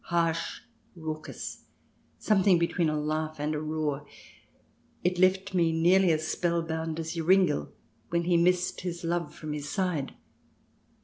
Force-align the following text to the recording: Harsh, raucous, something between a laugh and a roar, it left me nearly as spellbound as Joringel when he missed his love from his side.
Harsh, 0.05 0.61
raucous, 0.95 1.65
something 2.17 2.57
between 2.57 2.89
a 2.89 2.99
laugh 2.99 3.39
and 3.39 3.53
a 3.53 3.59
roar, 3.61 4.03
it 5.03 5.19
left 5.19 5.53
me 5.53 5.71
nearly 5.71 6.11
as 6.11 6.27
spellbound 6.27 6.99
as 6.99 7.13
Joringel 7.13 7.71
when 8.09 8.23
he 8.23 8.35
missed 8.35 8.81
his 8.81 9.03
love 9.03 9.31
from 9.35 9.53
his 9.53 9.69
side. 9.69 10.15